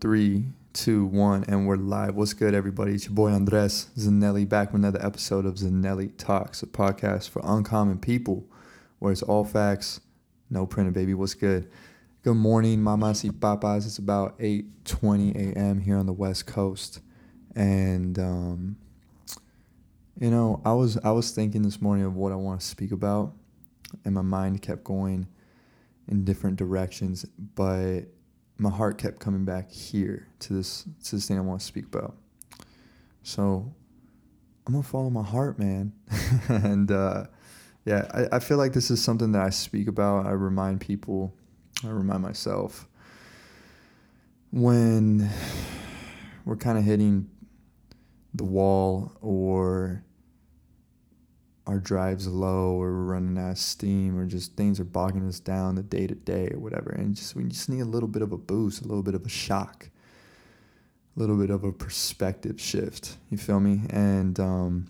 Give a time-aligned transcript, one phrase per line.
[0.00, 2.14] three, two, one, and we're live.
[2.14, 2.94] What's good, everybody?
[2.94, 7.42] It's your boy Andres Zanelli back with another episode of Zanelli Talks, a podcast for
[7.44, 8.46] uncommon people
[8.98, 10.00] where it's all facts,
[10.48, 11.12] no printer, baby.
[11.12, 11.70] What's good?
[12.22, 13.84] Good morning, mamas y papas.
[13.84, 15.80] It's about 8.20 a.m.
[15.80, 17.00] here on the West Coast.
[17.54, 18.76] And, um,
[20.18, 22.92] you know, I was I was thinking this morning of what I want to speak
[22.92, 23.34] about,
[24.06, 25.26] and my mind kept going
[26.08, 28.04] in different directions, but
[28.60, 31.86] my heart kept coming back here to this to this thing I want to speak
[31.86, 32.14] about.
[33.22, 33.72] So
[34.66, 35.92] I'm gonna follow my heart, man.
[36.48, 37.24] and uh,
[37.86, 40.26] yeah, I, I feel like this is something that I speak about.
[40.26, 41.34] I remind people,
[41.82, 42.86] I remind myself
[44.50, 45.30] when
[46.44, 47.30] we're kind of hitting
[48.34, 50.04] the wall or
[51.70, 55.38] our drive's low or we're running out of steam or just things are bogging us
[55.38, 56.90] down the day to day or whatever.
[56.90, 59.24] And just we just need a little bit of a boost, a little bit of
[59.24, 59.88] a shock,
[61.16, 63.18] a little bit of a perspective shift.
[63.30, 63.82] You feel me?
[63.88, 64.86] And um,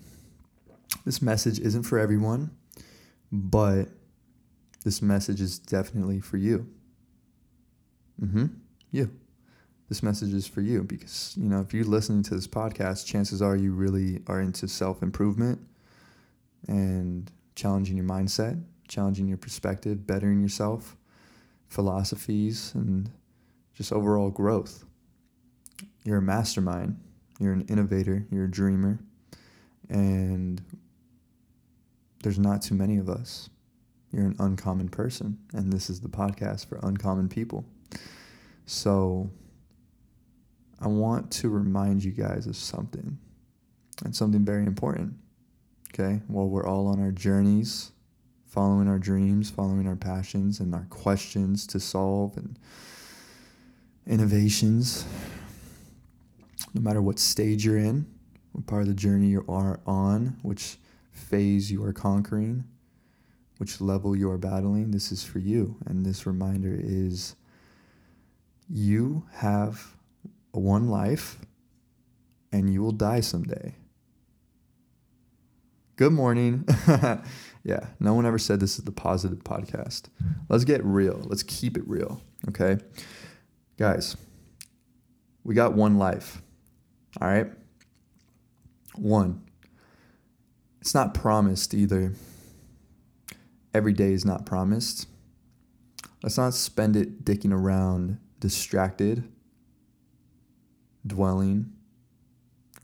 [1.05, 2.51] this message isn't for everyone,
[3.31, 3.89] but
[4.83, 6.67] this message is definitely for you.
[8.23, 8.47] Mm-hmm.
[8.91, 9.11] You.
[9.91, 13.43] This message is for you because, you know, if you're listening to this podcast, chances
[13.43, 15.61] are you really are into self improvement
[16.67, 20.97] and challenging your mindset, challenging your perspective, bettering yourself,
[21.69, 23.11] philosophies, and
[23.75, 24.85] just overall growth.
[26.05, 26.99] You're a mastermind,
[27.39, 28.99] you're an innovator, you're a dreamer,
[29.89, 30.63] and
[32.23, 33.49] there's not too many of us.
[34.13, 37.65] You're an uncommon person, and this is the podcast for uncommon people.
[38.67, 39.31] So,
[40.81, 43.19] I want to remind you guys of something,
[44.05, 45.15] and something very important
[45.93, 46.21] okay?
[46.29, 47.93] While we're all on our journeys,
[48.47, 52.59] following our dreams, following our passions, and our questions to solve and
[54.07, 55.05] innovations,
[56.75, 58.07] no matter what stage you're in,
[58.53, 60.79] what part of the journey you are on, which
[61.13, 62.65] phase you are conquering,
[63.59, 65.77] which level you are battling, this is for you.
[65.87, 67.37] And this reminder is
[68.69, 69.95] you have
[70.53, 71.39] one life
[72.53, 73.75] and you will die someday.
[76.01, 76.65] Good morning.
[77.63, 80.05] yeah, no one ever said this is the positive podcast.
[80.49, 81.21] Let's get real.
[81.27, 82.23] Let's keep it real.
[82.49, 82.79] Okay.
[83.77, 84.17] Guys,
[85.45, 86.41] we got one life.
[87.21, 87.49] All right.
[88.95, 89.43] One.
[90.81, 92.15] It's not promised either.
[93.75, 95.07] Every day is not promised.
[96.23, 99.31] Let's not spend it dicking around, distracted,
[101.07, 101.75] dwelling,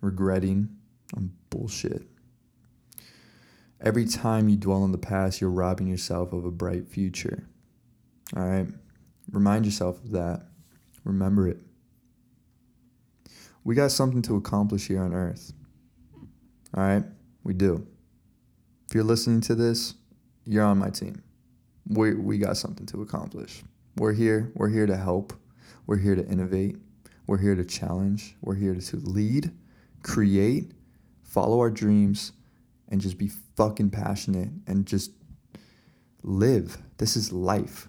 [0.02, 0.68] regretting
[1.16, 2.10] on bullshit.
[3.86, 7.46] Every time you dwell on the past, you're robbing yourself of a bright future.
[8.36, 8.66] All right?
[9.30, 10.42] Remind yourself of that.
[11.04, 11.58] Remember it.
[13.62, 15.52] We got something to accomplish here on earth.
[16.76, 17.04] All right?
[17.44, 17.86] We do.
[18.88, 19.94] If you're listening to this,
[20.44, 21.22] you're on my team.
[21.88, 23.62] We, we got something to accomplish.
[23.98, 24.50] We're here.
[24.56, 25.32] We're here to help.
[25.86, 26.74] We're here to innovate.
[27.28, 28.34] We're here to challenge.
[28.40, 29.52] We're here to lead,
[30.02, 30.72] create,
[31.22, 32.32] follow our dreams,
[32.88, 35.10] and just be fucking passionate and just
[36.22, 36.78] live.
[36.98, 37.88] This is life.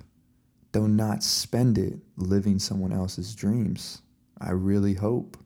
[0.72, 4.02] Do not spend it living someone else's dreams.
[4.40, 5.38] I really hope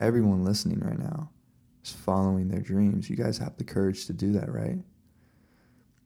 [0.00, 1.30] everyone listening right now
[1.84, 3.10] is following their dreams.
[3.10, 4.78] You guys have the courage to do that, right?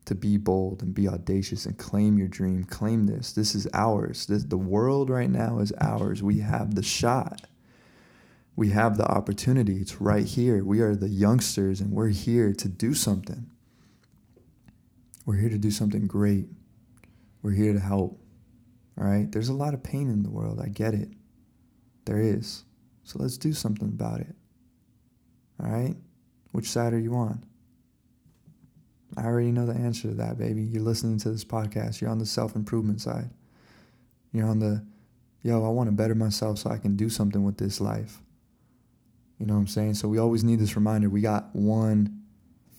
[0.07, 2.65] To be bold and be audacious and claim your dream.
[2.65, 3.33] Claim this.
[3.33, 4.27] This is ours.
[4.27, 6.23] This, the world right now is ours.
[6.23, 7.47] We have the shot
[8.55, 9.77] we have the opportunity.
[9.77, 10.65] It's right here.
[10.65, 13.51] We are the youngsters and we're here to do something.
[15.25, 16.49] We're here to do something great.
[17.43, 18.21] We're here to help.
[18.99, 19.31] All right?
[19.31, 20.61] There's a lot of pain in the world.
[20.61, 21.09] I get it.
[22.05, 22.65] There is.
[23.05, 24.35] So let's do something about it.
[25.63, 25.97] All right?
[26.51, 27.45] Which side are you on?
[29.17, 30.63] I already know the answer to that, baby.
[30.63, 32.01] You're listening to this podcast.
[32.01, 33.31] You're on the self improvement side.
[34.33, 34.85] You're on the,
[35.43, 38.23] yo, I want to better myself so I can do something with this life.
[39.43, 39.95] You know what I'm saying?
[39.95, 42.23] So we always need this reminder we got one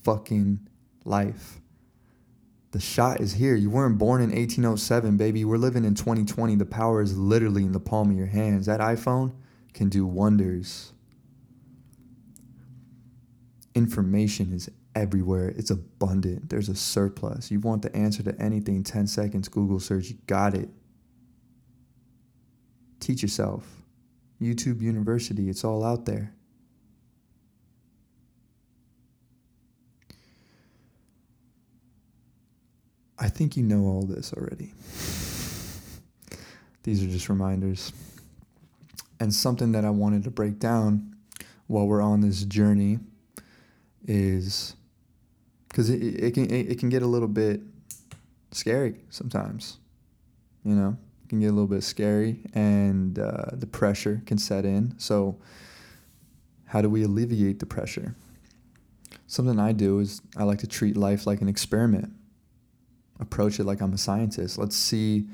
[0.03, 0.65] fucking
[1.03, 1.59] life.
[2.71, 3.53] The shot is here.
[3.53, 5.43] You weren't born in 1807, baby.
[5.43, 6.55] We're living in 2020.
[6.55, 8.65] The power is literally in the palm of your hands.
[8.67, 9.33] That iPhone
[9.73, 10.93] can do wonders.
[13.75, 15.49] Information is everywhere.
[15.49, 16.49] It's abundant.
[16.49, 17.51] There's a surplus.
[17.51, 20.69] You want the answer to anything, 10 seconds, Google search, you got it.
[23.01, 23.67] Teach yourself.
[24.41, 26.33] YouTube University, it's all out there.
[33.33, 34.73] Think you know all this already.
[36.83, 37.91] These are just reminders.
[39.19, 41.15] And something that I wanted to break down
[41.67, 42.99] while we're on this journey
[44.05, 44.75] is
[45.69, 47.61] because it, it can it, can get a little bit
[48.51, 49.77] scary sometimes
[50.63, 50.95] you know
[51.29, 55.37] can get a little bit scary and uh, the pressure can set in so
[56.65, 58.13] how do we alleviate the pressure
[59.25, 62.11] something i do is i like to treat life like an experiment
[63.23, 65.25] approach it like i'm a scientist let's see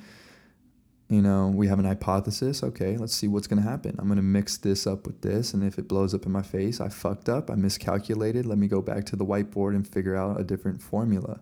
[1.09, 2.61] you know, we have an hypothesis.
[2.61, 3.95] Okay, let's see what's going to happen.
[3.97, 5.55] I'm going to mix this up with this.
[5.55, 7.49] And if it blows up in my face, I fucked up.
[7.49, 8.45] I miscalculated.
[8.45, 11.39] Let me go back to the whiteboard and figure out a different formula.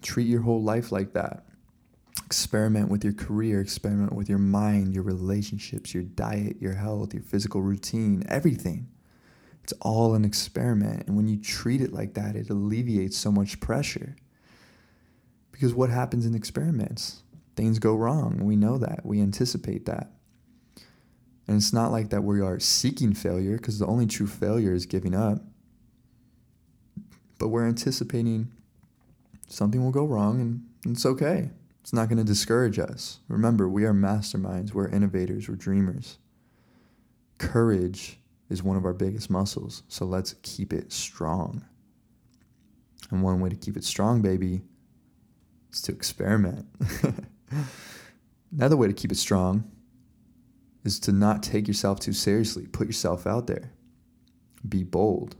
[0.00, 1.44] Treat your whole life like that.
[2.24, 7.24] Experiment with your career, experiment with your mind, your relationships, your diet, your health, your
[7.24, 8.86] physical routine, everything.
[9.64, 11.08] It's all an experiment.
[11.08, 14.14] And when you treat it like that, it alleviates so much pressure.
[15.56, 17.22] Because what happens in experiments?
[17.56, 18.44] things go wrong.
[18.44, 19.04] We know that.
[19.04, 20.12] We anticipate that.
[21.48, 24.84] And it's not like that we are seeking failure because the only true failure is
[24.84, 25.38] giving up.
[27.38, 28.52] But we're anticipating
[29.48, 31.50] something will go wrong and it's okay.
[31.80, 33.20] It's not going to discourage us.
[33.28, 36.18] Remember, we are masterminds, we're innovators, we're dreamers.
[37.38, 38.18] Courage
[38.50, 41.64] is one of our biggest muscles, so let's keep it strong.
[43.10, 44.62] And one way to keep it strong, baby,
[45.72, 46.66] is to experiment.
[48.52, 49.70] Another way to keep it strong
[50.84, 52.66] is to not take yourself too seriously.
[52.66, 53.72] Put yourself out there.
[54.68, 55.36] Be bold.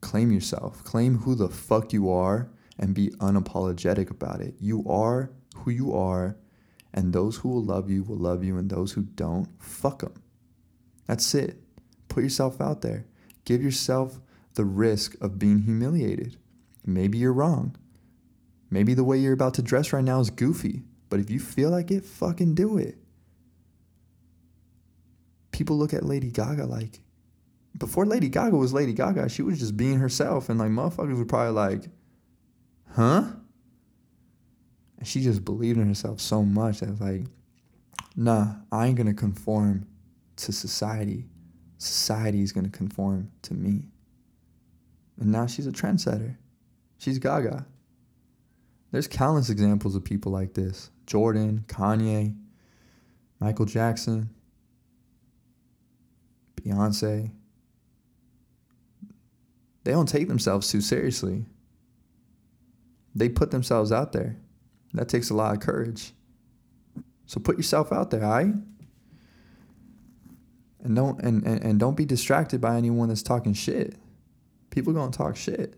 [0.00, 0.82] Claim yourself.
[0.84, 4.54] Claim who the fuck you are and be unapologetic about it.
[4.60, 6.36] You are who you are,
[6.92, 10.14] and those who will love you will love you, and those who don't, fuck them.
[11.06, 11.62] That's it.
[12.08, 13.06] Put yourself out there.
[13.44, 14.20] Give yourself
[14.54, 16.36] the risk of being humiliated.
[16.84, 17.76] Maybe you're wrong.
[18.70, 20.82] Maybe the way you're about to dress right now is goofy.
[21.08, 22.98] But if you feel like it, fucking do it.
[25.52, 27.00] People look at Lady Gaga like,
[27.78, 31.24] before Lady Gaga was Lady Gaga, she was just being herself, and like motherfuckers were
[31.24, 31.84] probably like,
[32.92, 33.24] huh?
[34.98, 37.26] And she just believed in herself so much that like,
[38.16, 39.86] nah, I ain't gonna conform
[40.36, 41.26] to society.
[41.78, 43.88] Society is gonna conform to me.
[45.20, 46.36] And now she's a trendsetter.
[46.98, 47.66] She's Gaga.
[48.92, 50.90] There's countless examples of people like this.
[51.06, 52.36] Jordan, Kanye,
[53.40, 54.30] Michael Jackson,
[56.56, 57.30] Beyonce.
[59.84, 61.46] They don't take themselves too seriously.
[63.14, 64.36] They put themselves out there.
[64.94, 66.12] That takes a lot of courage.
[67.26, 68.54] So put yourself out there, all right?
[70.82, 73.96] And don't and, and, and don't be distracted by anyone that's talking shit.
[74.70, 75.74] People gonna talk shit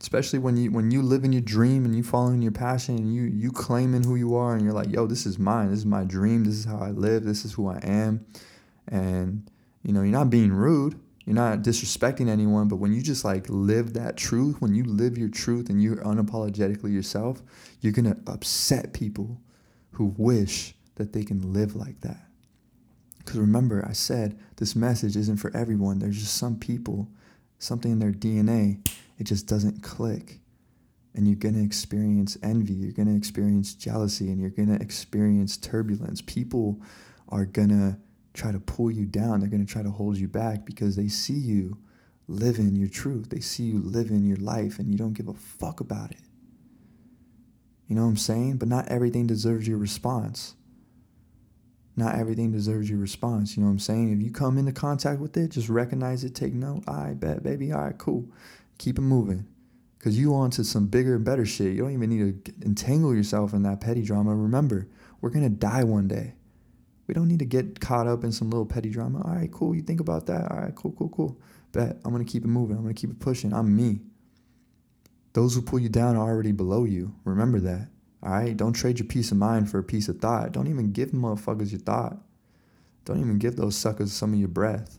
[0.00, 3.14] especially when you when you live in your dream and you following your passion and
[3.14, 5.70] you you claiming who you are and you're like yo this is mine.
[5.70, 6.44] This is my dream.
[6.44, 7.24] This is how i live.
[7.24, 8.26] This is who i am.
[8.88, 9.50] And
[9.82, 11.00] you know you're not being rude.
[11.24, 12.68] You're not disrespecting anyone.
[12.68, 15.96] But when you just like live that truth when you live your truth and you're
[15.96, 17.42] unapologetically yourself
[17.80, 19.40] you're going to upset people
[19.92, 22.26] who wish that they can live like that.
[23.18, 25.98] Because remember i said this message isn't for everyone.
[25.98, 27.08] There's just some people
[27.58, 28.78] something in their dna
[29.18, 30.40] it just doesn't click.
[31.14, 34.82] And you're going to experience envy, you're going to experience jealousy, and you're going to
[34.82, 36.20] experience turbulence.
[36.20, 36.80] People
[37.30, 37.98] are going to
[38.34, 41.08] try to pull you down, they're going to try to hold you back because they
[41.08, 41.78] see you
[42.28, 45.80] living your truth, they see you living your life, and you don't give a fuck
[45.80, 46.20] about it.
[47.88, 48.56] You know what I'm saying?
[48.56, 50.54] But not everything deserves your response.
[51.96, 53.56] Not everything deserves your response.
[53.56, 54.12] You know what I'm saying?
[54.12, 56.84] If you come into contact with it, just recognize it, take note.
[56.86, 57.72] I bet, baby.
[57.72, 58.28] All right, cool.
[58.78, 59.46] Keep it moving.
[59.98, 61.74] Because you on to some bigger and better shit.
[61.74, 64.34] You don't even need to entangle yourself in that petty drama.
[64.34, 64.88] Remember,
[65.20, 66.34] we're going to die one day.
[67.06, 69.22] We don't need to get caught up in some little petty drama.
[69.24, 69.74] All right, cool.
[69.74, 70.50] You think about that.
[70.50, 71.40] All right, cool, cool, cool.
[71.72, 71.96] Bet.
[72.04, 72.76] I'm going to keep it moving.
[72.76, 73.52] I'm going to keep it pushing.
[73.52, 74.00] I'm me.
[75.32, 77.14] Those who pull you down are already below you.
[77.24, 77.88] Remember that.
[78.22, 78.56] All right?
[78.56, 80.52] Don't trade your peace of mind for a piece of thought.
[80.52, 82.16] Don't even give motherfuckers your thought.
[83.04, 84.98] Don't even give those suckers some of your breath.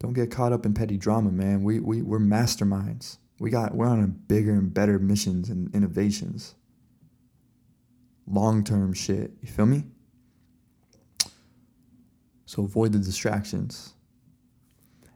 [0.00, 1.62] Don't get caught up in petty drama, man.
[1.62, 3.18] We, we, we're masterminds.
[3.38, 6.54] We got, we're on a bigger and better missions and innovations.
[8.26, 9.32] Long term shit.
[9.42, 9.84] You feel me?
[12.46, 13.94] So avoid the distractions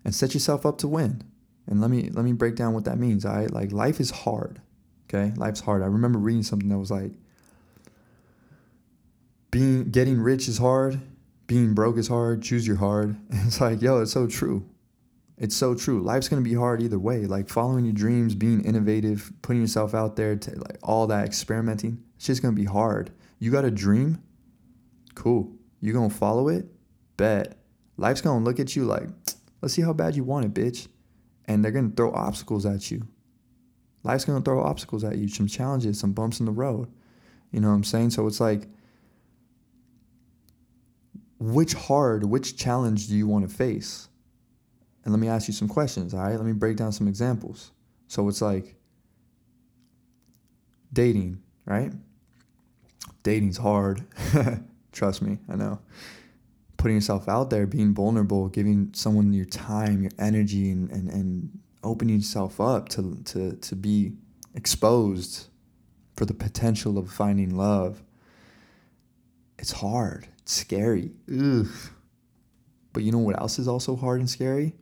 [0.04, 1.22] and set yourself up to win.
[1.66, 3.24] And let me let me break down what that means.
[3.24, 4.60] I like life is hard.
[5.08, 5.32] Okay?
[5.36, 5.82] Life's hard.
[5.82, 7.12] I remember reading something that was like
[9.50, 11.00] being getting rich is hard,
[11.46, 13.16] being broke is hard, choose your hard.
[13.30, 14.64] And it's like, yo, it's so true.
[15.36, 16.00] It's so true.
[16.00, 17.26] Life's gonna be hard either way.
[17.26, 22.02] Like following your dreams, being innovative, putting yourself out there, to like all that experimenting.
[22.16, 23.10] It's just gonna be hard.
[23.40, 24.22] You got a dream,
[25.14, 25.52] cool.
[25.80, 26.66] You gonna follow it?
[27.16, 27.58] Bet.
[27.96, 29.08] Life's gonna look at you like,
[29.60, 30.88] let's see how bad you want it, bitch.
[31.46, 33.06] And they're gonna throw obstacles at you.
[34.04, 36.88] Life's gonna throw obstacles at you, some challenges, some bumps in the road.
[37.50, 38.10] You know what I'm saying?
[38.10, 38.68] So it's like,
[41.38, 44.08] which hard, which challenge do you want to face?
[45.04, 46.36] And let me ask you some questions, all right?
[46.36, 47.70] Let me break down some examples.
[48.08, 48.74] So it's like
[50.92, 51.92] dating, right?
[53.22, 54.04] Dating's hard.
[54.92, 55.78] Trust me, I know.
[56.78, 61.58] Putting yourself out there, being vulnerable, giving someone your time, your energy, and, and, and
[61.82, 64.12] opening yourself up to, to, to be
[64.54, 65.48] exposed
[66.16, 68.02] for the potential of finding love.
[69.58, 70.28] It's hard.
[70.38, 71.10] It's scary.
[71.30, 71.66] Ugh.
[72.92, 74.74] But you know what else is also hard and scary?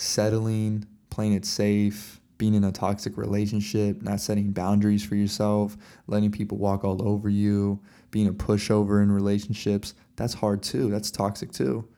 [0.00, 5.76] Settling, playing it safe, being in a toxic relationship, not setting boundaries for yourself,
[6.06, 7.80] letting people walk all over you,
[8.12, 9.94] being a pushover in relationships.
[10.14, 10.88] That's hard too.
[10.88, 11.88] That's toxic too.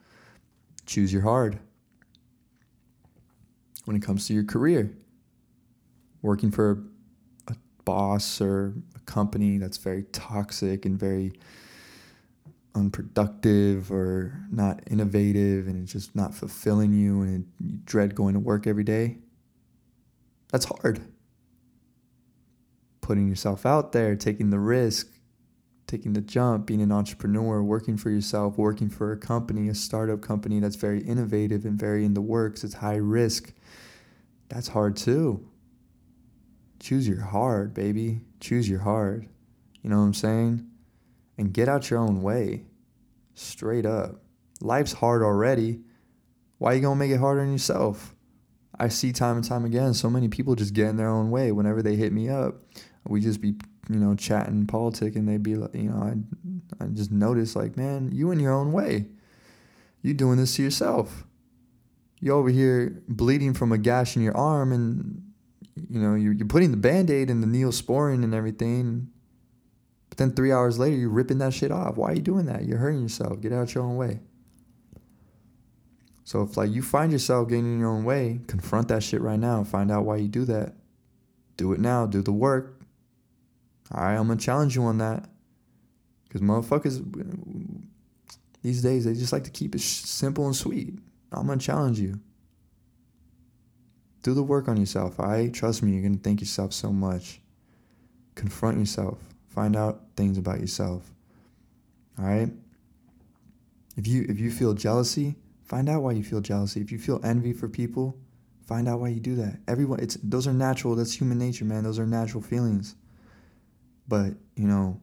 [0.87, 1.59] Choose your hard.
[3.85, 4.97] When it comes to your career,
[6.23, 6.83] working for
[7.47, 7.55] a
[7.85, 11.33] boss or a company that's very toxic and very
[12.75, 18.39] unproductive or not innovative and it's just not fulfilling you and you dread going to
[18.39, 19.17] work every day,
[20.51, 21.01] that's hard.
[23.01, 25.07] Putting yourself out there, taking the risk,
[25.87, 30.21] taking the jump, being an entrepreneur, working for yourself, working for a company, a startup
[30.21, 33.53] company that's very innovative and very in the works, it's high risk.
[34.47, 35.47] That's hard too.
[36.79, 38.21] Choose your hard, baby.
[38.39, 39.27] Choose your hard.
[39.81, 40.70] You know what I'm saying?
[41.37, 42.65] And get out your own way.
[43.33, 44.23] Straight up.
[44.59, 45.81] Life's hard already.
[46.57, 48.15] Why you going to make it harder on yourself?
[48.77, 51.51] I see time and time again so many people just get in their own way
[51.51, 52.55] whenever they hit me up.
[53.07, 53.55] We just be,
[53.89, 57.77] you know, chatting politic and they'd be like, you know, I, I just notice like,
[57.77, 59.07] man, you in your own way.
[60.01, 61.25] You doing this to yourself.
[62.19, 65.23] You over here bleeding from a gash in your arm and,
[65.89, 69.09] you know, you're, you're putting the band-aid and the neosporin and everything.
[70.11, 71.95] But then three hours later, you're ripping that shit off.
[71.95, 72.65] Why are you doing that?
[72.65, 73.39] You're hurting yourself.
[73.39, 74.19] Get out your own way.
[76.25, 79.39] So if like you find yourself getting in your own way, confront that shit right
[79.39, 79.63] now.
[79.63, 80.75] Find out why you do that.
[81.55, 82.05] Do it now.
[82.05, 82.81] Do the work.
[83.93, 85.29] All right, I'm gonna challenge you on that.
[86.29, 87.85] Cause motherfuckers
[88.61, 90.99] these days they just like to keep it simple and sweet.
[91.31, 92.19] I'm gonna challenge you.
[94.23, 95.19] Do the work on yourself.
[95.19, 95.93] Right, trust me.
[95.93, 97.41] You're gonna thank yourself so much.
[98.35, 99.17] Confront yourself.
[99.53, 101.11] Find out things about yourself.
[102.17, 102.49] All right.
[103.97, 105.35] If you if you feel jealousy,
[105.71, 106.81] Find out why you feel jealousy.
[106.81, 108.17] If you feel envy for people,
[108.67, 109.57] find out why you do that.
[109.69, 110.97] Everyone, it's those are natural.
[110.97, 111.85] That's human nature, man.
[111.85, 112.97] Those are natural feelings.
[114.05, 114.99] But you know,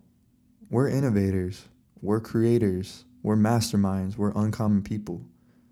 [0.68, 1.64] we're innovators.
[2.02, 3.06] We're creators.
[3.22, 4.18] We're masterminds.
[4.18, 5.22] We're uncommon people.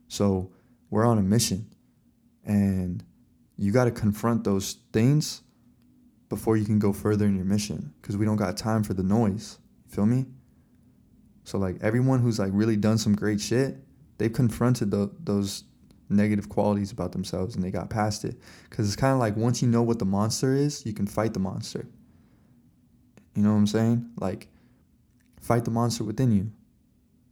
[0.08, 0.50] So
[0.88, 1.66] we're on a mission,
[2.42, 3.04] and
[3.58, 5.42] you got to confront those things
[6.28, 7.92] before you can go further in your mission.
[8.00, 9.58] Because we don't got time for the noise.
[9.88, 10.26] Feel me?
[11.44, 13.78] So like everyone who's like really done some great shit
[14.18, 15.64] they've confronted the, those
[16.08, 18.36] negative qualities about themselves and they got past it.
[18.68, 21.34] Because it's kind of like once you know what the monster is, you can fight
[21.34, 21.86] the monster.
[23.34, 24.10] You know what I'm saying?
[24.18, 24.48] Like,
[25.40, 26.50] fight the monster within you.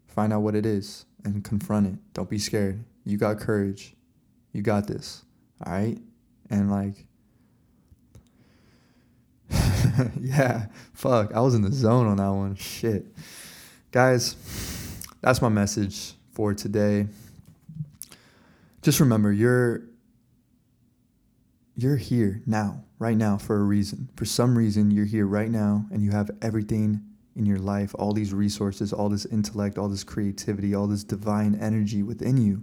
[0.07, 1.95] Find out what it is and confront it.
[2.13, 2.85] Don't be scared.
[3.05, 3.95] You got courage.
[4.53, 5.25] You got this.
[5.65, 5.99] All right?
[6.51, 7.07] And like,
[10.21, 11.35] yeah, fuck.
[11.35, 12.55] I was in the zone on that one.
[12.57, 13.07] Shit.
[13.91, 14.37] Guys,
[15.21, 17.07] that's my message for today.
[18.83, 19.83] Just remember you're
[21.77, 24.09] you're here now, right now for a reason.
[24.17, 27.03] For some reason you're here right now and you have everything
[27.37, 31.57] in your life, all these resources, all this intellect, all this creativity, all this divine
[31.61, 32.63] energy within you.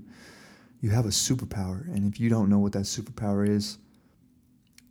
[0.80, 3.80] You have a superpower and if you don't know what that superpower is,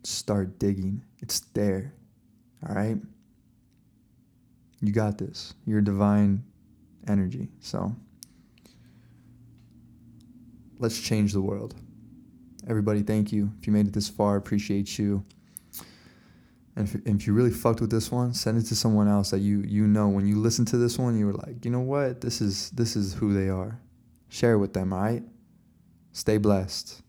[0.03, 1.03] start digging.
[1.19, 1.93] It's there.
[2.67, 2.97] All right?
[4.81, 5.53] You got this.
[5.65, 6.43] You're divine
[7.07, 7.49] energy.
[7.59, 7.95] So
[10.79, 11.75] let's change the world.
[12.67, 13.51] Everybody, thank you.
[13.59, 15.23] If you made it this far, appreciate you.
[16.75, 19.39] And if, if, you really fucked with this one, send it to someone else that
[19.39, 20.07] you you know.
[20.07, 22.21] When you listen to this one, you were like, you know what?
[22.21, 23.77] This is this is who they are.
[24.29, 25.23] Share it with them, all right?
[26.13, 27.01] Stay blessed.